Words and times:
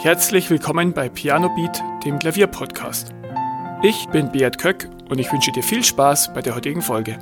Herzlich 0.00 0.48
willkommen 0.48 0.92
bei 0.92 1.08
Piano 1.08 1.52
Beat, 1.56 1.82
dem 2.04 2.20
Klavierpodcast. 2.20 3.12
Ich 3.82 4.06
bin 4.10 4.30
Beat 4.30 4.56
Köck 4.56 4.88
und 5.08 5.18
ich 5.18 5.32
wünsche 5.32 5.50
dir 5.50 5.64
viel 5.64 5.82
Spaß 5.82 6.32
bei 6.34 6.40
der 6.40 6.54
heutigen 6.54 6.82
Folge. 6.82 7.18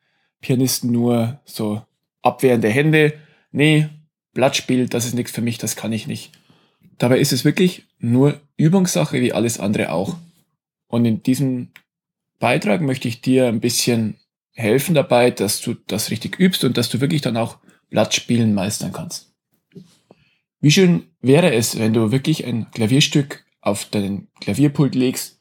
Pianisten 0.42 0.92
nur 0.92 1.40
so 1.46 1.82
abwehrende 2.20 2.68
Hände. 2.68 3.14
Nee, 3.52 3.88
Blattspiel, 4.34 4.86
das 4.86 5.06
ist 5.06 5.14
nichts 5.14 5.32
für 5.32 5.40
mich, 5.40 5.56
das 5.56 5.76
kann 5.76 5.94
ich 5.94 6.06
nicht. 6.06 6.32
Dabei 6.98 7.18
ist 7.18 7.32
es 7.32 7.46
wirklich 7.46 7.86
nur 7.98 8.38
Übungssache 8.58 9.22
wie 9.22 9.32
alles 9.32 9.58
andere 9.58 9.90
auch. 9.90 10.18
Und 10.88 11.06
in 11.06 11.22
diesem 11.22 11.68
Beitrag 12.38 12.82
möchte 12.82 13.08
ich 13.08 13.22
dir 13.22 13.46
ein 13.46 13.60
bisschen 13.60 14.18
helfen 14.52 14.94
dabei, 14.94 15.30
dass 15.30 15.62
du 15.62 15.74
das 15.86 16.10
richtig 16.10 16.38
übst 16.38 16.64
und 16.64 16.76
dass 16.76 16.90
du 16.90 17.00
wirklich 17.00 17.22
dann 17.22 17.38
auch 17.38 17.56
Blattspielen 17.88 18.52
meistern 18.52 18.92
kannst. 18.92 19.32
Wie 20.60 20.70
schön 20.70 21.04
wäre 21.22 21.54
es, 21.54 21.78
wenn 21.78 21.94
du 21.94 22.12
wirklich 22.12 22.44
ein 22.44 22.70
Klavierstück 22.72 23.46
auf 23.62 23.86
deinen 23.86 24.28
Klavierpult 24.40 24.94
legst 24.94 25.37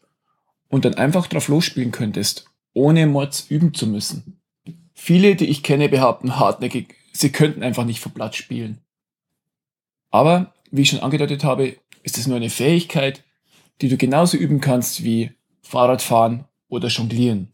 und 0.69 0.85
dann 0.85 0.95
einfach 0.95 1.27
drauf 1.27 1.47
losspielen 1.47 1.91
könntest, 1.91 2.45
ohne 2.73 3.07
Mods 3.07 3.49
üben 3.49 3.73
zu 3.73 3.87
müssen. 3.87 4.39
Viele, 4.93 5.35
die 5.35 5.45
ich 5.45 5.63
kenne, 5.63 5.89
behaupten 5.89 6.39
hartnäckig, 6.39 6.95
sie 7.13 7.31
könnten 7.31 7.63
einfach 7.63 7.85
nicht 7.85 7.99
vom 7.99 8.13
Blatt 8.13 8.35
spielen. 8.35 8.79
Aber, 10.09 10.53
wie 10.71 10.81
ich 10.81 10.89
schon 10.89 10.99
angedeutet 10.99 11.43
habe, 11.43 11.77
ist 12.03 12.17
es 12.17 12.27
nur 12.27 12.37
eine 12.37 12.49
Fähigkeit, 12.49 13.23
die 13.81 13.89
du 13.89 13.97
genauso 13.97 14.37
üben 14.37 14.61
kannst 14.61 15.03
wie 15.03 15.31
Fahrradfahren 15.61 16.45
oder 16.69 16.87
Jonglieren. 16.87 17.51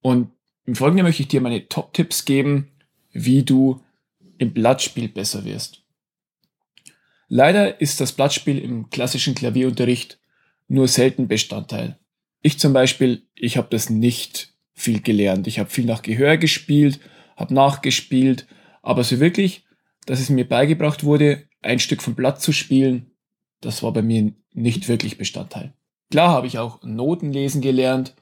Und 0.00 0.30
im 0.66 0.76
Folgenden 0.76 1.04
möchte 1.04 1.22
ich 1.22 1.28
dir 1.28 1.40
meine 1.40 1.68
Top-Tipps 1.68 2.24
geben, 2.24 2.70
wie 3.12 3.42
du 3.42 3.80
im 4.38 4.52
Blattspiel 4.52 5.08
besser 5.08 5.44
wirst. 5.44 5.82
Leider 7.28 7.80
ist 7.80 8.00
das 8.00 8.12
Blattspiel 8.12 8.58
im 8.58 8.90
klassischen 8.90 9.34
Klavierunterricht 9.34 10.18
nur 10.68 10.88
selten 10.88 11.28
Bestandteil. 11.28 11.98
Ich 12.42 12.58
zum 12.58 12.72
Beispiel, 12.72 13.26
ich 13.34 13.56
habe 13.56 13.68
das 13.70 13.90
nicht 13.90 14.54
viel 14.74 15.00
gelernt. 15.00 15.46
Ich 15.46 15.58
habe 15.58 15.70
viel 15.70 15.84
nach 15.84 16.02
Gehör 16.02 16.36
gespielt, 16.36 17.00
habe 17.36 17.54
nachgespielt, 17.54 18.46
aber 18.82 19.04
so 19.04 19.20
wirklich, 19.20 19.64
dass 20.06 20.20
es 20.20 20.28
mir 20.28 20.46
beigebracht 20.46 21.04
wurde, 21.04 21.48
ein 21.62 21.78
Stück 21.78 22.02
vom 22.02 22.14
Blatt 22.14 22.42
zu 22.42 22.52
spielen, 22.52 23.10
das 23.60 23.82
war 23.82 23.92
bei 23.92 24.02
mir 24.02 24.34
nicht 24.52 24.88
wirklich 24.88 25.16
Bestandteil. 25.16 25.72
Klar 26.10 26.30
habe 26.30 26.46
ich 26.46 26.58
auch 26.58 26.82
Noten 26.82 27.32
lesen 27.32 27.62
gelernt 27.62 28.14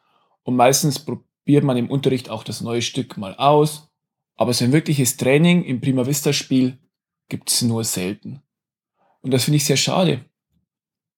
und 0.44 0.56
meistens 0.56 1.00
probiert 1.00 1.64
man 1.64 1.76
im 1.76 1.91
Unterricht 1.91 2.30
auch 2.30 2.44
das 2.44 2.60
neue 2.60 2.82
Stück 2.82 3.16
mal 3.16 3.34
aus, 3.34 3.91
aber 4.36 4.53
so 4.53 4.64
ein 4.64 4.72
wirkliches 4.72 5.16
Training 5.16 5.64
im 5.64 5.80
Prima 5.80 6.06
Vista 6.06 6.32
Spiel 6.32 6.78
gibt 7.28 7.50
es 7.50 7.62
nur 7.62 7.84
selten. 7.84 8.42
Und 9.20 9.32
das 9.32 9.44
finde 9.44 9.56
ich 9.56 9.64
sehr 9.64 9.76
schade. 9.76 10.24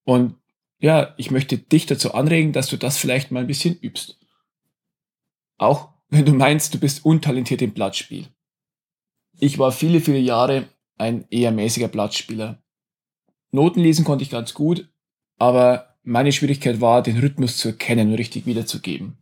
Und 0.05 0.37
ja, 0.79 1.15
ich 1.17 1.31
möchte 1.31 1.59
dich 1.59 1.87
dazu 1.87 2.15
anregen, 2.15 2.53
dass 2.53 2.69
du 2.69 2.77
das 2.77 2.99
vielleicht 2.99 3.31
mal 3.31 3.41
ein 3.41 3.47
bisschen 3.47 3.77
übst. 3.79 4.19
Auch 5.57 5.91
wenn 6.09 6.25
du 6.25 6.33
meinst, 6.33 6.75
du 6.75 6.79
bist 6.79 7.05
untalentiert 7.05 7.62
im 7.62 7.73
Blattspiel. 7.73 8.29
Ich 9.39 9.59
war 9.59 9.73
viele, 9.73 10.01
viele 10.01 10.19
Jahre 10.19 10.69
ein 10.97 11.27
eher 11.31 11.51
mäßiger 11.51 11.89
Blattspieler. 11.89 12.62
Noten 13.51 13.81
lesen 13.81 14.05
konnte 14.05 14.25
ich 14.25 14.31
ganz 14.31 14.55
gut, 14.55 14.89
aber 15.39 15.97
meine 16.03 16.33
Schwierigkeit 16.33 16.81
war, 16.81 17.03
den 17.03 17.19
Rhythmus 17.19 17.56
zu 17.56 17.69
erkennen 17.69 18.11
und 18.11 18.15
richtig 18.15 18.47
wiederzugeben. 18.47 19.17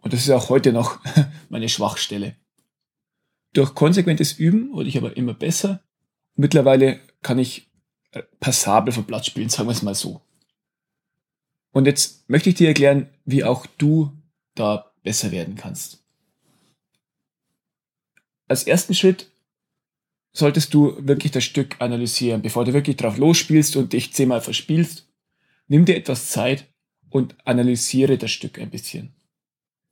Und 0.00 0.12
das 0.12 0.20
ist 0.20 0.30
auch 0.30 0.48
heute 0.48 0.72
noch 0.72 1.00
meine 1.48 1.68
Schwachstelle. 1.68 2.36
Durch 3.52 3.74
konsequentes 3.74 4.32
Üben 4.32 4.72
wurde 4.72 4.88
ich 4.88 4.98
aber 4.98 5.16
immer 5.16 5.34
besser. 5.34 5.82
Mittlerweile 6.34 7.00
kann 7.22 7.38
ich 7.38 7.70
äh, 8.12 8.22
passabel 8.40 8.92
vom 8.92 9.04
Blatt 9.04 9.26
spielen, 9.26 9.48
sagen 9.48 9.68
wir 9.68 9.72
es 9.72 9.82
mal 9.82 9.94
so. 9.94 10.20
Und 11.76 11.84
jetzt 11.84 12.30
möchte 12.30 12.48
ich 12.48 12.54
dir 12.54 12.68
erklären, 12.68 13.10
wie 13.26 13.44
auch 13.44 13.66
du 13.66 14.10
da 14.54 14.92
besser 15.02 15.30
werden 15.30 15.56
kannst. 15.56 16.02
Als 18.48 18.62
ersten 18.62 18.94
Schritt 18.94 19.30
solltest 20.32 20.72
du 20.72 20.96
wirklich 21.06 21.32
das 21.32 21.44
Stück 21.44 21.76
analysieren, 21.78 22.40
bevor 22.40 22.64
du 22.64 22.72
wirklich 22.72 22.96
drauf 22.96 23.18
losspielst 23.18 23.76
und 23.76 23.92
dich 23.92 24.14
zehnmal 24.14 24.40
verspielst. 24.40 25.06
Nimm 25.68 25.84
dir 25.84 25.98
etwas 25.98 26.30
Zeit 26.30 26.64
und 27.10 27.36
analysiere 27.44 28.16
das 28.16 28.30
Stück 28.30 28.58
ein 28.58 28.70
bisschen. 28.70 29.14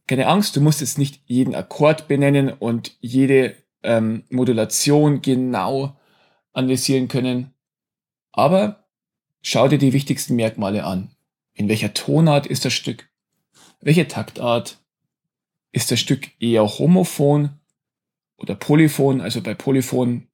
Keine 0.07 0.27
Angst, 0.29 0.57
du 0.57 0.63
musst 0.63 0.81
jetzt 0.81 0.97
nicht 0.97 1.21
jeden 1.27 1.55
Akkord 1.55 2.09
benennen 2.09 2.49
und 2.49 2.97
jede 3.03 3.57
ähm, 3.83 4.25
Modulation 4.31 5.21
genau 5.21 6.01
analysieren 6.55 7.09
können, 7.09 7.53
aber 8.33 8.89
schau 9.43 9.69
dir 9.69 9.77
die 9.77 9.93
wichtigsten 9.93 10.35
Merkmale 10.35 10.85
an. 10.85 11.11
In 11.55 11.69
welcher 11.69 11.95
Tonart 11.95 12.47
ist 12.47 12.65
das 12.65 12.73
Stück? 12.73 13.09
Welche 13.81 14.09
Taktart? 14.09 14.79
Ist 15.73 15.91
das 15.91 16.01
Stück 16.01 16.31
eher 16.41 16.67
homophon 16.67 17.61
oder 18.37 18.55
polyphon? 18.55 19.21
Also 19.21 19.41
bei 19.41 19.55
Polyphon 19.55 20.29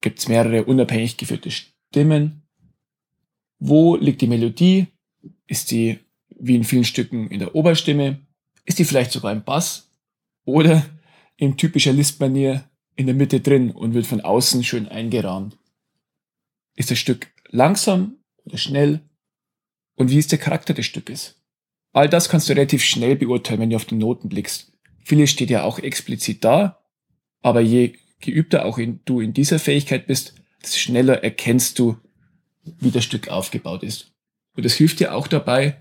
gibt 0.00 0.18
es 0.18 0.28
mehrere 0.28 0.64
unabhängig 0.64 1.16
geführte 1.16 1.50
Stimmen. 1.50 2.42
Wo 3.58 3.96
liegt 3.96 4.20
die 4.20 4.26
Melodie? 4.26 4.86
Ist 5.46 5.70
die 5.70 5.98
wie 6.28 6.56
in 6.56 6.64
vielen 6.64 6.84
Stücken 6.84 7.28
in 7.28 7.38
der 7.38 7.54
Oberstimme? 7.54 8.20
Ist 8.64 8.78
die 8.78 8.84
vielleicht 8.84 9.12
sogar 9.12 9.32
im 9.32 9.44
Bass? 9.44 9.90
Oder 10.44 10.84
in 11.36 11.56
typischer 11.56 11.92
Liszt-Manier 11.92 12.68
in 12.96 13.06
der 13.06 13.14
Mitte 13.14 13.40
drin 13.40 13.70
und 13.70 13.94
wird 13.94 14.06
von 14.06 14.20
außen 14.20 14.62
schön 14.64 14.88
eingerahmt? 14.88 15.56
Ist 16.76 16.90
das 16.90 16.98
Stück 16.98 17.32
langsam 17.48 18.16
oder 18.44 18.58
schnell? 18.58 19.00
Und 19.96 20.10
wie 20.10 20.18
ist 20.18 20.32
der 20.32 20.38
Charakter 20.38 20.74
des 20.74 20.86
Stückes. 20.86 21.40
All 21.92 22.08
das 22.08 22.28
kannst 22.28 22.48
du 22.48 22.52
relativ 22.52 22.82
schnell 22.82 23.16
beurteilen, 23.16 23.60
wenn 23.60 23.70
du 23.70 23.76
auf 23.76 23.84
die 23.84 23.94
Noten 23.94 24.28
blickst. 24.28 24.72
Vieles 25.04 25.30
steht 25.30 25.50
ja 25.50 25.62
auch 25.62 25.78
explizit 25.78 26.44
da, 26.44 26.82
aber 27.42 27.60
je 27.60 27.94
geübter 28.20 28.64
auch 28.64 28.78
in, 28.78 29.00
du 29.04 29.20
in 29.20 29.32
dieser 29.32 29.58
Fähigkeit 29.58 30.06
bist, 30.06 30.34
desto 30.62 30.78
schneller 30.78 31.22
erkennst 31.22 31.78
du, 31.78 31.98
wie 32.64 32.90
das 32.90 33.04
Stück 33.04 33.28
aufgebaut 33.28 33.82
ist. 33.82 34.12
Und 34.56 34.64
das 34.64 34.74
hilft 34.74 35.00
dir 35.00 35.14
auch 35.14 35.28
dabei, 35.28 35.76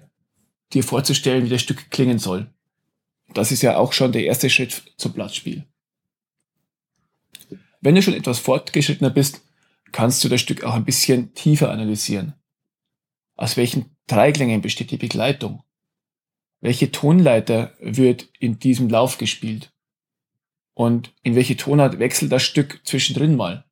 dir 0.74 0.84
vorzustellen, 0.84 1.46
wie 1.46 1.50
das 1.50 1.62
Stück 1.62 1.90
klingen 1.90 2.20
soll. 2.20 2.54
Das 3.34 3.52
ist 3.52 3.62
ja 3.62 3.78
auch 3.78 3.94
schon 3.94 4.12
der 4.12 4.26
erste 4.26 4.50
Schritt 4.50 4.84
zum 4.98 5.14
Blattspiel. 5.14 5.66
Wenn 7.82 7.96
du 7.96 8.02
schon 8.02 8.14
etwas 8.14 8.40
fortgeschrittener 8.40 9.10
bist, 9.10 9.42
kannst 9.92 10.24
du 10.24 10.30
das 10.30 10.42
Stück 10.42 10.64
auch 10.64 10.74
ein 10.74 10.86
bisschen 10.86 11.34
tiefer 11.34 11.72
analysieren. 11.72 12.34
Aus 13.36 13.58
welchen 13.58 13.93
Dreiklängen 14.08 14.62
besteht 14.62 14.92
die 14.92 14.98
Begleitung? 14.98 15.64
Welche 16.62 16.92
Tonleiter 16.92 17.76
wird 17.80 18.30
in 18.40 18.60
diesem 18.60 18.90
Lauf 18.90 19.18
gespielt? 19.18 19.72
Und 20.74 21.14
in 21.22 21.36
welche 21.36 21.58
Tonart 21.58 22.00
wechselt 22.00 22.32
das 22.32 22.44
Stück 22.44 22.82
zwischendrin 22.84 23.36
mal? 23.36 23.66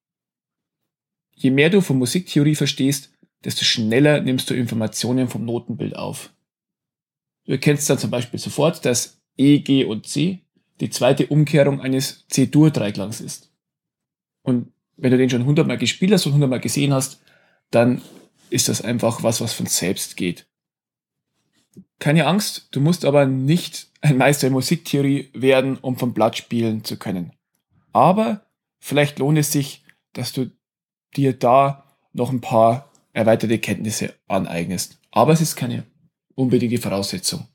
Je 1.33 1.49
mehr 1.49 1.69
du 1.69 1.81
von 1.81 1.97
Musiktheorie 1.97 2.55
verstehst, 2.55 3.11
desto 3.43 3.65
schneller 3.65 4.21
nimmst 4.21 4.49
du 4.49 4.53
Informationen 4.53 5.27
vom 5.27 5.45
Notenbild 5.45 5.95
auf. 5.95 6.33
Du 7.45 7.53
erkennst 7.53 7.89
dann 7.89 7.97
zum 7.97 8.11
Beispiel 8.11 8.39
sofort, 8.39 8.85
dass 8.85 9.19
E, 9.37 9.59
G 9.59 9.85
und 9.85 10.05
C 10.05 10.41
die 10.79 10.89
zweite 10.89 11.27
Umkehrung 11.27 11.81
eines 11.81 12.27
C-Dur-Dreiklangs 12.27 13.21
ist. 13.21 13.51
Und 14.43 14.71
wenn 14.97 15.11
du 15.11 15.17
den 15.17 15.29
schon 15.29 15.45
hundertmal 15.45 15.77
gespielt 15.77 16.11
hast 16.11 16.25
und 16.25 16.33
hundertmal 16.33 16.59
gesehen 16.59 16.93
hast, 16.93 17.21
dann 17.71 18.01
ist 18.51 18.69
das 18.69 18.81
einfach 18.81 19.23
was, 19.23 19.41
was 19.41 19.53
von 19.53 19.65
selbst 19.65 20.17
geht. 20.17 20.47
Keine 21.99 22.25
Angst, 22.25 22.67
du 22.71 22.81
musst 22.81 23.05
aber 23.05 23.25
nicht 23.25 23.87
ein 24.01 24.17
Meister 24.17 24.47
in 24.47 24.53
Musiktheorie 24.53 25.29
werden, 25.33 25.77
um 25.77 25.97
vom 25.97 26.13
Blatt 26.13 26.37
spielen 26.37 26.83
zu 26.83 26.97
können. 26.97 27.33
Aber 27.93 28.45
vielleicht 28.79 29.19
lohnt 29.19 29.37
es 29.37 29.51
sich, 29.51 29.83
dass 30.13 30.33
du 30.33 30.51
dir 31.15 31.37
da 31.37 31.85
noch 32.13 32.31
ein 32.31 32.41
paar 32.41 32.91
erweiterte 33.13 33.59
Kenntnisse 33.59 34.15
aneignest. 34.27 34.99
Aber 35.11 35.33
es 35.33 35.41
ist 35.41 35.55
keine 35.55 35.85
unbedingte 36.35 36.81
Voraussetzung. 36.81 37.47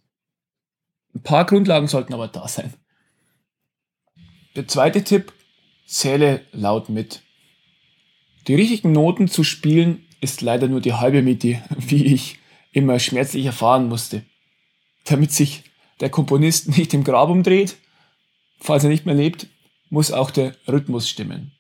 Ein 1.15 1.23
paar 1.23 1.45
Grundlagen 1.45 1.89
sollten 1.89 2.15
aber 2.15 2.29
da 2.29 2.47
sein. 2.47 2.75
Der 4.55 4.69
zweite 4.69 5.03
Tipp, 5.03 5.33
zähle 5.87 6.45
laut 6.53 6.89
mit. 6.89 7.23
Die 8.47 8.55
richtigen 8.55 8.93
Noten 8.93 9.29
zu 9.29 9.45
spielen 9.45 10.06
ist 10.27 10.43
leider 10.43 10.67
nur 10.67 10.81
die 10.81 10.95
halbe 10.95 11.23
Miete, 11.23 11.63
wie 11.79 12.05
ich 12.05 12.39
immer 12.73 12.99
schmerzlich 12.99 13.47
erfahren 13.47 13.89
musste. 13.89 14.23
Damit 15.05 15.31
sich 15.31 15.63
der 16.01 16.11
Komponist 16.11 16.69
nicht 16.77 16.93
im 16.95 17.05
Grab 17.05 17.31
umdreht, 17.31 17.77
falls 18.59 18.83
er 18.83 18.91
nicht 18.91 19.07
mehr 19.07 19.15
lebt, 19.15 19.47
muss 19.89 20.11
auch 20.11 20.33
der 20.33 20.57
Rhythmus 20.67 21.09
stimmen. 21.09 21.53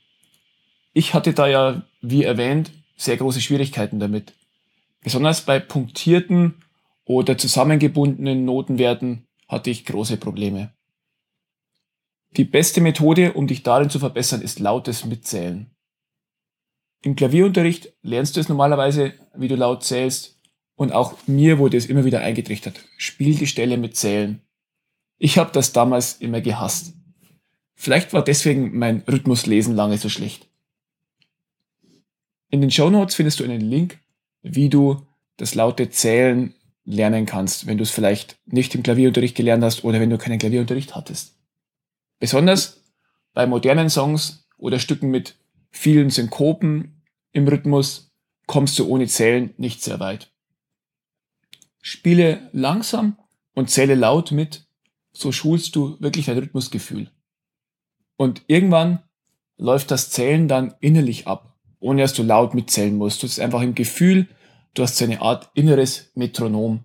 Ich 0.92 1.14
hatte 1.14 1.32
da 1.32 1.46
ja, 1.46 1.82
wie 2.00 2.24
erwähnt, 2.24 2.72
sehr 2.96 3.16
große 3.16 3.40
Schwierigkeiten 3.40 4.00
damit. 4.00 4.34
Besonders 5.04 5.42
bei 5.42 5.60
punktierten 5.60 6.64
oder 7.04 7.38
zusammengebundenen 7.38 8.44
Notenwerten 8.44 9.26
hatte 9.46 9.70
ich 9.70 9.84
große 9.84 10.16
Probleme. 10.16 10.72
Die 12.36 12.44
beste 12.44 12.80
Methode, 12.80 13.34
um 13.34 13.46
dich 13.46 13.62
darin 13.62 13.90
zu 13.90 14.00
verbessern, 14.00 14.42
ist 14.42 14.58
lautes 14.58 15.04
Mitzählen. 15.04 15.70
Im 17.06 17.14
Klavierunterricht 17.14 17.92
lernst 18.02 18.34
du 18.34 18.40
es 18.40 18.48
normalerweise, 18.48 19.12
wie 19.36 19.46
du 19.46 19.54
laut 19.54 19.84
zählst, 19.84 20.40
und 20.74 20.90
auch 20.90 21.14
mir 21.28 21.60
wurde 21.60 21.76
es 21.76 21.86
immer 21.86 22.04
wieder 22.04 22.18
eingetrichtert. 22.18 22.80
Spiel 22.96 23.36
die 23.36 23.46
Stelle 23.46 23.76
mit 23.76 23.96
Zählen. 23.96 24.40
Ich 25.16 25.38
habe 25.38 25.52
das 25.52 25.72
damals 25.72 26.14
immer 26.14 26.40
gehasst. 26.40 26.94
Vielleicht 27.76 28.12
war 28.12 28.24
deswegen 28.24 28.76
mein 28.76 29.04
Rhythmuslesen 29.08 29.76
lange 29.76 29.98
so 29.98 30.08
schlecht. 30.08 30.48
In 32.50 32.60
den 32.60 32.72
Show 32.72 32.90
Notes 32.90 33.14
findest 33.14 33.38
du 33.38 33.44
einen 33.44 33.60
Link, 33.60 34.00
wie 34.42 34.68
du 34.68 35.06
das 35.36 35.54
laute 35.54 35.90
Zählen 35.90 36.54
lernen 36.84 37.24
kannst, 37.24 37.68
wenn 37.68 37.78
du 37.78 37.84
es 37.84 37.92
vielleicht 37.92 38.36
nicht 38.46 38.74
im 38.74 38.82
Klavierunterricht 38.82 39.36
gelernt 39.36 39.62
hast 39.62 39.84
oder 39.84 40.00
wenn 40.00 40.10
du 40.10 40.18
keinen 40.18 40.40
Klavierunterricht 40.40 40.96
hattest. 40.96 41.36
Besonders 42.18 42.82
bei 43.32 43.46
modernen 43.46 43.90
Songs 43.90 44.48
oder 44.58 44.80
Stücken 44.80 45.12
mit 45.12 45.36
vielen 45.70 46.10
Synkopen 46.10 46.95
im 47.36 47.46
Rhythmus 47.46 48.12
kommst 48.46 48.78
du 48.78 48.86
ohne 48.86 49.06
Zählen 49.06 49.54
nicht 49.56 49.82
sehr 49.82 50.00
weit. 50.00 50.32
Spiele 51.80 52.48
langsam 52.52 53.18
und 53.54 53.70
zähle 53.70 53.94
laut 53.94 54.32
mit, 54.32 54.66
so 55.12 55.30
schulst 55.32 55.76
du 55.76 56.00
wirklich 56.00 56.26
dein 56.26 56.38
Rhythmusgefühl. 56.38 57.10
Und 58.16 58.42
irgendwann 58.48 59.02
läuft 59.56 59.90
das 59.90 60.10
Zählen 60.10 60.48
dann 60.48 60.74
innerlich 60.80 61.26
ab 61.26 61.56
ohne 61.80 62.02
dass 62.02 62.14
du 62.14 62.22
laut 62.22 62.54
mitzählen 62.54 62.96
musst. 62.96 63.22
Du 63.22 63.26
hast 63.26 63.38
einfach 63.38 63.62
im 63.62 63.74
Gefühl, 63.74 64.28
du 64.74 64.82
hast 64.82 64.96
so 64.96 65.04
eine 65.04 65.20
Art 65.20 65.50
inneres 65.54 66.10
Metronom. 66.14 66.84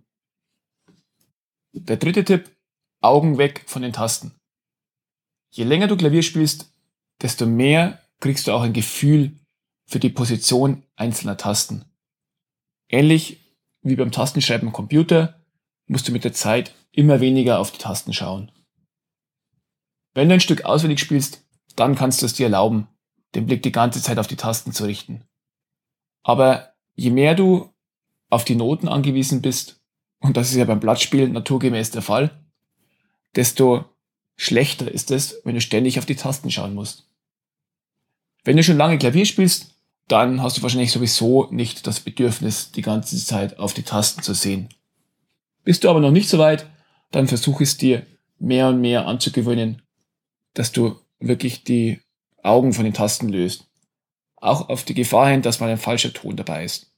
Der 1.73 1.97
dritte 1.97 2.23
Tipp, 2.23 2.55
Augen 3.01 3.37
weg 3.37 3.63
von 3.65 3.81
den 3.81 3.93
Tasten. 3.93 4.33
Je 5.51 5.63
länger 5.63 5.87
du 5.87 5.97
Klavier 5.97 6.21
spielst, 6.21 6.71
desto 7.21 7.45
mehr 7.45 8.01
kriegst 8.19 8.47
du 8.47 8.51
auch 8.51 8.61
ein 8.61 8.73
Gefühl 8.73 9.39
für 9.91 9.99
die 9.99 10.09
Position 10.09 10.83
einzelner 10.95 11.35
Tasten. 11.35 11.83
Ähnlich 12.87 13.41
wie 13.81 13.97
beim 13.97 14.11
Tastenschreiben 14.11 14.69
am 14.69 14.73
Computer 14.73 15.41
musst 15.85 16.07
du 16.07 16.13
mit 16.13 16.23
der 16.23 16.31
Zeit 16.31 16.73
immer 16.93 17.19
weniger 17.19 17.59
auf 17.59 17.71
die 17.71 17.77
Tasten 17.77 18.13
schauen. 18.13 18.51
Wenn 20.13 20.29
du 20.29 20.35
ein 20.35 20.39
Stück 20.39 20.63
auswendig 20.63 20.99
spielst, 20.99 21.45
dann 21.75 21.95
kannst 21.95 22.21
du 22.21 22.25
es 22.25 22.33
dir 22.33 22.45
erlauben, 22.45 22.87
den 23.35 23.47
Blick 23.47 23.63
die 23.63 23.73
ganze 23.73 24.01
Zeit 24.01 24.17
auf 24.17 24.27
die 24.27 24.37
Tasten 24.37 24.71
zu 24.71 24.85
richten. 24.85 25.25
Aber 26.23 26.73
je 26.95 27.09
mehr 27.09 27.35
du 27.35 27.73
auf 28.29 28.45
die 28.45 28.55
Noten 28.55 28.87
angewiesen 28.87 29.41
bist, 29.41 29.81
und 30.19 30.37
das 30.37 30.51
ist 30.51 30.55
ja 30.55 30.65
beim 30.65 30.79
Blattspielen 30.79 31.33
naturgemäß 31.33 31.91
der 31.91 32.01
Fall, 32.01 32.45
desto 33.35 33.85
schlechter 34.37 34.89
ist 34.89 35.11
es, 35.11 35.41
wenn 35.43 35.55
du 35.55 35.61
ständig 35.61 35.99
auf 35.99 36.05
die 36.05 36.15
Tasten 36.15 36.49
schauen 36.49 36.75
musst. 36.75 37.09
Wenn 38.43 38.55
du 38.55 38.63
schon 38.63 38.77
lange 38.77 38.97
Klavier 38.97 39.25
spielst, 39.25 39.75
dann 40.11 40.41
hast 40.41 40.57
du 40.57 40.61
wahrscheinlich 40.61 40.91
sowieso 40.91 41.47
nicht 41.51 41.87
das 41.87 42.01
Bedürfnis, 42.01 42.71
die 42.71 42.81
ganze 42.81 43.17
Zeit 43.23 43.57
auf 43.59 43.73
die 43.73 43.83
Tasten 43.83 44.21
zu 44.21 44.33
sehen. 44.33 44.69
Bist 45.63 45.83
du 45.83 45.89
aber 45.89 45.99
noch 45.99 46.11
nicht 46.11 46.29
so 46.29 46.37
weit, 46.37 46.67
dann 47.11 47.27
versuch 47.27 47.61
es 47.61 47.77
dir 47.77 48.05
mehr 48.39 48.67
und 48.67 48.81
mehr 48.81 49.07
anzugewöhnen, 49.07 49.81
dass 50.53 50.71
du 50.71 50.99
wirklich 51.19 51.63
die 51.63 52.01
Augen 52.43 52.73
von 52.73 52.83
den 52.83 52.93
Tasten 52.93 53.29
löst. 53.29 53.67
Auch 54.37 54.69
auf 54.69 54.83
die 54.83 54.95
Gefahr 54.95 55.29
hin, 55.29 55.43
dass 55.43 55.59
mal 55.59 55.69
ein 55.69 55.77
falscher 55.77 56.11
Ton 56.11 56.35
dabei 56.35 56.65
ist. 56.65 56.91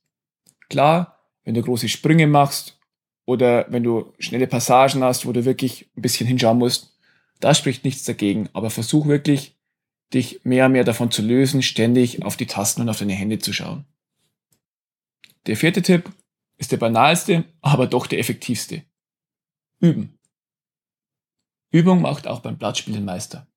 Klar, 0.70 1.20
wenn 1.44 1.54
du 1.54 1.62
große 1.62 1.90
Sprünge 1.90 2.26
machst 2.26 2.80
oder 3.26 3.66
wenn 3.70 3.84
du 3.84 4.14
schnelle 4.18 4.48
Passagen 4.48 5.04
hast, 5.04 5.26
wo 5.26 5.34
du 5.34 5.46
wirklich 5.46 5.90
ein 5.98 6.02
bisschen 6.02 6.26
hinschauen 6.26 6.58
musst, 6.58 6.98
da 7.42 7.54
spricht 7.54 7.84
nichts 7.84 8.04
dagegen. 8.04 8.50
Aber 8.54 8.70
versuch 8.70 9.06
wirklich, 9.06 9.58
dich 10.14 10.44
mehr 10.44 10.68
und 10.68 10.74
mehr 10.74 10.84
davon 10.84 11.12
zu 11.12 11.22
lösen, 11.22 11.62
ständig 11.62 12.24
auf 12.24 12.38
die 12.38 12.48
Tasten 12.48 12.82
und 12.82 12.90
auf 12.90 13.00
deine 13.00 13.14
Hände 13.14 13.40
zu 13.40 13.54
schauen. 13.54 13.86
Der 15.46 15.58
vierte 15.58 15.82
Tipp 15.82 16.12
ist 16.58 16.72
der 16.72 16.78
banalste, 16.78 17.46
aber 17.62 17.88
doch 17.88 18.08
der 18.08 18.20
effektivste. 18.20 18.84
Üben. 19.80 20.18
Übung 21.72 22.02
macht 22.02 22.28
auch 22.28 22.40
beim 22.40 22.58
Blattspielen 22.58 23.04
Meister. 23.04 23.48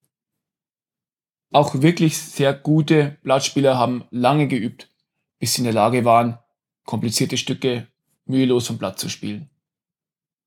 Auch 1.53 1.81
wirklich 1.83 2.19
sehr 2.19 2.53
gute 2.55 3.19
Blattspieler 3.23 3.79
haben 3.79 4.05
lange 4.11 4.49
geübt, 4.49 4.91
bis 5.39 5.55
sie 5.55 5.61
in 5.61 5.65
der 5.65 5.75
Lage 5.75 6.05
waren, 6.05 6.39
komplizierte 6.85 7.37
Stücke 7.37 7.87
mühelos 8.25 8.67
vom 8.67 8.79
Blatt 8.79 8.99
zu 8.99 9.09
spielen. 9.09 9.51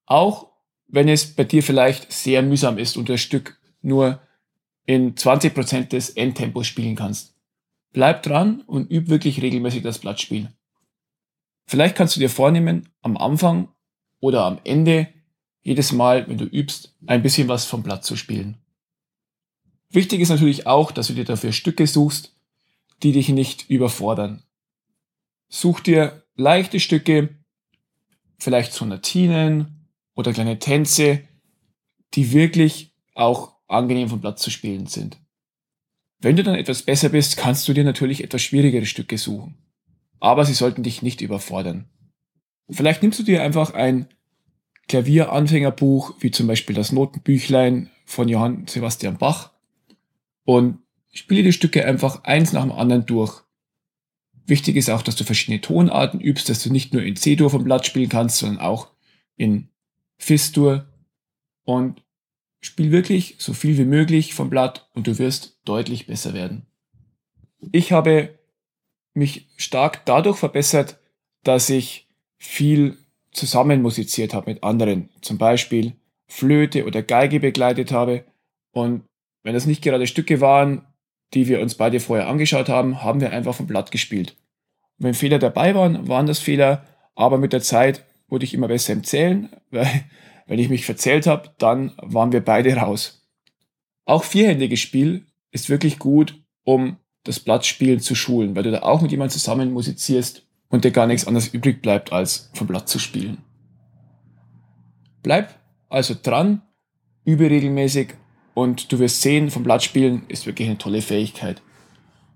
Auch 0.05 0.51
wenn 0.87 1.07
es 1.07 1.35
bei 1.35 1.43
dir 1.43 1.63
vielleicht 1.63 2.11
sehr 2.11 2.41
mühsam 2.41 2.77
ist 2.77 2.97
und 2.97 3.09
das 3.09 3.21
Stück 3.21 3.59
nur 3.81 4.21
in 4.89 5.13
20% 5.13 5.89
des 5.89 6.09
Endtempos 6.09 6.65
spielen 6.65 6.95
kannst. 6.95 7.35
Bleib 7.93 8.23
dran 8.23 8.61
und 8.61 8.89
üb 8.89 9.07
wirklich 9.07 9.39
regelmäßig 9.39 9.83
das 9.83 9.99
Blattspiel. 9.99 10.51
Vielleicht 11.67 11.95
kannst 11.95 12.15
du 12.15 12.19
dir 12.19 12.29
vornehmen, 12.31 12.89
am 13.03 13.15
Anfang 13.15 13.67
oder 14.19 14.45
am 14.45 14.59
Ende 14.63 15.07
jedes 15.61 15.91
Mal, 15.91 16.27
wenn 16.27 16.39
du 16.39 16.45
übst, 16.45 16.97
ein 17.05 17.21
bisschen 17.21 17.47
was 17.47 17.65
vom 17.65 17.83
Blatt 17.83 18.03
zu 18.03 18.15
spielen. 18.15 18.57
Wichtig 19.91 20.21
ist 20.21 20.29
natürlich 20.29 20.65
auch, 20.65 20.91
dass 20.91 21.05
du 21.05 21.13
dir 21.13 21.25
dafür 21.25 21.51
Stücke 21.51 21.85
suchst, 21.85 22.35
die 23.03 23.11
dich 23.11 23.29
nicht 23.29 23.69
überfordern. 23.69 24.41
Such 25.49 25.81
dir 25.81 26.23
leichte 26.33 26.79
Stücke, 26.79 27.37
vielleicht 28.39 28.73
Sonatinen 28.73 29.87
oder 30.15 30.33
kleine 30.33 30.57
Tänze, 30.57 31.27
die 32.15 32.31
wirklich 32.31 32.95
auch 33.13 33.58
angenehm 33.69 34.09
vom 34.09 34.21
Platz 34.21 34.41
zu 34.41 34.49
spielen 34.49 34.87
sind. 34.87 35.17
Wenn 36.19 36.35
du 36.35 36.43
dann 36.43 36.55
etwas 36.55 36.81
besser 36.81 37.09
bist, 37.09 37.37
kannst 37.37 37.67
du 37.67 37.73
dir 37.73 37.85
natürlich 37.85 38.23
etwas 38.23 38.41
schwierigere 38.41 38.85
Stücke 38.85 39.17
suchen. 39.17 39.57
Aber 40.19 40.43
sie 40.43 40.53
sollten 40.53 40.83
dich 40.83 41.01
nicht 41.01 41.21
überfordern. 41.21 41.85
Vielleicht 42.69 43.01
nimmst 43.01 43.19
du 43.19 43.23
dir 43.23 43.41
einfach 43.41 43.73
ein 43.73 44.07
Klavieranfängerbuch, 44.89 46.15
wie 46.19 46.31
zum 46.31 46.47
Beispiel 46.47 46.75
das 46.75 46.91
Notenbüchlein 46.91 47.89
von 48.05 48.27
Johann 48.27 48.67
Sebastian 48.67 49.17
Bach, 49.17 49.51
und 50.43 50.79
spiele 51.11 51.43
die 51.43 51.53
Stücke 51.53 51.85
einfach 51.85 52.23
eins 52.23 52.53
nach 52.53 52.63
dem 52.63 52.71
anderen 52.71 53.05
durch. 53.05 53.43
Wichtig 54.45 54.75
ist 54.75 54.89
auch, 54.89 55.03
dass 55.03 55.15
du 55.15 55.23
verschiedene 55.23 55.61
Tonarten 55.61 56.19
übst, 56.19 56.49
dass 56.49 56.63
du 56.63 56.71
nicht 56.71 56.91
nur 56.91 57.03
in 57.03 57.15
C-Dur 57.15 57.51
vom 57.51 57.63
Blatt 57.63 57.85
spielen 57.85 58.09
kannst, 58.09 58.37
sondern 58.37 58.59
auch 58.59 58.89
in 59.35 59.69
Fis-Dur 60.17 60.87
und 61.63 62.03
spiel 62.61 62.91
wirklich 62.91 63.35
so 63.39 63.53
viel 63.53 63.77
wie 63.77 63.85
möglich 63.85 64.33
vom 64.33 64.49
Blatt 64.49 64.89
und 64.93 65.07
du 65.07 65.17
wirst 65.17 65.59
deutlich 65.65 66.07
besser 66.07 66.33
werden. 66.33 66.65
Ich 67.71 67.91
habe 67.91 68.39
mich 69.13 69.47
stark 69.57 70.05
dadurch 70.05 70.37
verbessert, 70.37 70.99
dass 71.43 71.69
ich 71.69 72.07
viel 72.37 72.97
zusammen 73.31 73.81
musiziert 73.81 74.33
habe 74.33 74.51
mit 74.51 74.63
anderen, 74.63 75.09
zum 75.21 75.37
Beispiel 75.37 75.93
Flöte 76.27 76.85
oder 76.85 77.01
Geige 77.01 77.39
begleitet 77.39 77.91
habe 77.91 78.25
und 78.71 79.03
wenn 79.43 79.53
das 79.53 79.65
nicht 79.65 79.81
gerade 79.81 80.07
Stücke 80.07 80.41
waren, 80.41 80.85
die 81.33 81.47
wir 81.47 81.61
uns 81.61 81.75
beide 81.75 81.99
vorher 81.99 82.27
angeschaut 82.27 82.69
haben, 82.69 83.03
haben 83.03 83.21
wir 83.21 83.31
einfach 83.31 83.55
vom 83.55 83.67
Blatt 83.67 83.91
gespielt. 83.91 84.35
Und 84.97 85.05
wenn 85.05 85.13
Fehler 85.13 85.39
dabei 85.39 85.75
waren, 85.75 86.07
waren 86.07 86.25
das 86.25 86.39
Fehler, 86.39 86.85
aber 87.15 87.37
mit 87.37 87.53
der 87.53 87.61
Zeit 87.61 88.05
wurde 88.27 88.45
ich 88.45 88.53
immer 88.53 88.67
besser 88.67 88.93
im 88.93 89.03
Zählen, 89.03 89.49
weil 89.71 90.05
wenn 90.49 90.59
ich 90.59 90.69
mich 90.69 90.83
verzählt 90.83 91.27
habe, 91.27 91.51
dann 91.59 91.91
waren 92.01 92.31
wir 92.31 92.43
beide 92.43 92.75
raus. 92.75 93.23
Auch 94.05 94.23
vierhändiges 94.23 94.79
Spiel 94.79 95.27
ist 95.51 95.69
wirklich 95.69 95.99
gut, 95.99 96.41
um 96.63 96.97
das 97.23 97.39
Blattspielen 97.39 97.99
zu 97.99 98.15
schulen, 98.15 98.55
weil 98.55 98.63
du 98.63 98.71
da 98.71 98.81
auch 98.81 99.01
mit 99.01 99.11
jemandem 99.11 99.33
zusammen 99.33 99.71
musizierst 99.71 100.47
und 100.69 100.83
dir 100.83 100.91
gar 100.91 101.05
nichts 101.05 101.27
anderes 101.27 101.49
übrig 101.49 101.83
bleibt, 101.83 102.11
als 102.11 102.49
vom 102.55 102.65
Blatt 102.65 102.89
zu 102.89 102.97
spielen. 102.97 103.37
Bleib 105.21 105.53
also 105.87 106.15
dran, 106.19 106.63
übe 107.25 107.47
regelmäßig 107.47 108.15
und 108.55 108.91
du 108.91 108.97
wirst 108.97 109.21
sehen, 109.21 109.51
vom 109.51 109.63
Blattspielen 109.63 110.23
ist 110.29 110.47
wirklich 110.47 110.67
eine 110.67 110.79
tolle 110.79 111.03
Fähigkeit. 111.03 111.61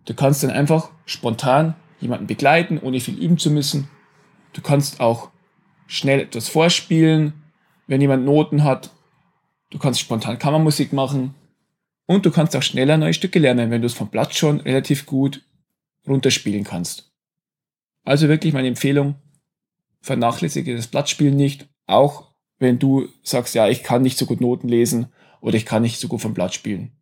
Du 0.05 0.13
kannst 0.13 0.43
dann 0.43 0.51
einfach 0.51 0.91
spontan 1.05 1.73
jemanden 1.99 2.27
begleiten, 2.27 2.77
ohne 2.77 2.99
viel 2.99 3.17
üben 3.17 3.39
zu 3.39 3.49
müssen. 3.49 3.89
Du 4.53 4.61
kannst 4.61 4.99
auch 4.99 5.31
schnell 5.87 6.19
etwas 6.19 6.47
vorspielen, 6.47 7.42
wenn 7.93 8.01
jemand 8.01 8.25
Noten 8.25 8.63
hat. 8.63 8.89
Du 9.69 9.77
kannst 9.77 9.99
spontan 9.99 10.39
Kammermusik 10.39 10.93
machen. 10.93 11.35
Und 12.07 12.25
du 12.25 12.31
kannst 12.31 12.55
auch 12.55 12.63
schneller 12.63 12.97
neue 12.97 13.13
Stücke 13.13 13.37
lernen, 13.37 13.69
wenn 13.69 13.81
du 13.81 13.85
es 13.85 13.93
vom 13.93 14.09
Blatt 14.09 14.33
schon 14.33 14.61
relativ 14.61 15.05
gut 15.05 15.43
runterspielen 16.07 16.63
kannst. 16.63 17.13
Also 18.03 18.29
wirklich 18.29 18.51
meine 18.51 18.67
Empfehlung, 18.67 19.13
vernachlässige 20.01 20.75
das 20.75 20.87
Blattspielen 20.87 21.35
nicht, 21.35 21.69
auch 21.85 22.33
wenn 22.57 22.79
du 22.79 23.09
sagst, 23.21 23.53
ja, 23.53 23.69
ich 23.69 23.83
kann 23.83 24.01
nicht 24.01 24.17
so 24.17 24.25
gut 24.25 24.41
Noten 24.41 24.69
lesen 24.69 25.13
oder 25.39 25.55
ich 25.55 25.65
kann 25.67 25.83
nicht 25.83 25.99
so 25.99 26.07
gut 26.07 26.21
vom 26.21 26.33
Blatt 26.33 26.55
spielen. 26.55 26.93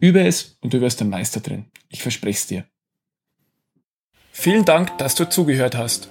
Übe 0.00 0.20
es 0.20 0.58
und 0.60 0.74
du 0.74 0.82
wirst 0.82 1.00
ein 1.00 1.08
Meister 1.08 1.40
drin. 1.40 1.70
Ich 1.88 2.02
verspreche 2.02 2.38
es 2.38 2.46
dir. 2.46 2.66
Vielen 4.32 4.66
Dank, 4.66 4.98
dass 4.98 5.14
du 5.14 5.26
zugehört 5.26 5.76
hast. 5.76 6.10